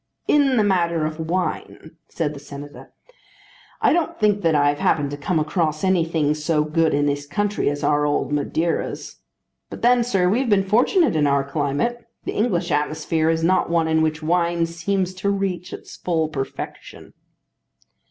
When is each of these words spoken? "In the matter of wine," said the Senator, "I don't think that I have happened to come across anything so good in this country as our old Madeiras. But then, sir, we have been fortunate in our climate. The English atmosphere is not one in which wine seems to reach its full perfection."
"In 0.27 0.57
the 0.57 0.63
matter 0.63 1.05
of 1.05 1.19
wine," 1.29 1.91
said 2.09 2.33
the 2.33 2.39
Senator, 2.39 2.91
"I 3.83 3.93
don't 3.93 4.19
think 4.19 4.41
that 4.41 4.55
I 4.55 4.69
have 4.69 4.79
happened 4.79 5.11
to 5.11 5.15
come 5.17 5.37
across 5.37 5.83
anything 5.83 6.33
so 6.33 6.63
good 6.63 6.95
in 6.95 7.05
this 7.05 7.27
country 7.27 7.69
as 7.69 7.83
our 7.83 8.03
old 8.03 8.31
Madeiras. 8.31 9.17
But 9.69 9.83
then, 9.83 10.03
sir, 10.03 10.27
we 10.27 10.39
have 10.39 10.49
been 10.49 10.65
fortunate 10.65 11.15
in 11.15 11.27
our 11.27 11.43
climate. 11.43 12.03
The 12.25 12.33
English 12.33 12.71
atmosphere 12.71 13.29
is 13.29 13.43
not 13.43 13.69
one 13.69 13.87
in 13.87 14.01
which 14.01 14.23
wine 14.23 14.65
seems 14.65 15.13
to 15.13 15.29
reach 15.29 15.71
its 15.71 15.95
full 15.97 16.29
perfection." 16.29 17.13